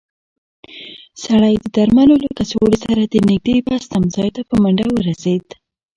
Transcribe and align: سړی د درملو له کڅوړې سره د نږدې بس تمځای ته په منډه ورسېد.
سړی 1.23 1.53
د 1.63 1.65
درملو 1.75 2.15
له 2.23 2.29
کڅوړې 2.37 2.77
سره 2.85 3.01
د 3.05 3.15
نږدې 3.29 3.55
بس 3.67 3.83
تمځای 3.93 4.29
ته 4.35 4.41
په 4.49 4.55
منډه 4.63 4.87
ورسېد. 4.93 5.45